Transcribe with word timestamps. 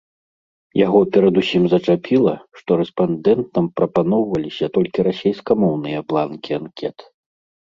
Яго 0.85 0.99
перадусім 1.17 1.63
зачапіла, 1.73 2.33
што 2.61 2.69
рэспандэнтам 2.81 3.65
прапаноўваліся 3.81 4.65
толькі 4.79 4.99
расейскамоўныя 5.11 5.99
бланкі 6.09 6.51
анкет. 6.61 6.97